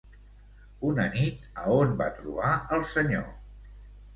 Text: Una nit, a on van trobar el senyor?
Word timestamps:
Una 0.91 1.03
nit, 1.17 1.45
a 1.65 1.75
on 1.75 1.93
van 2.01 2.17
trobar 2.23 2.57
el 2.79 2.85
senyor? 2.97 3.29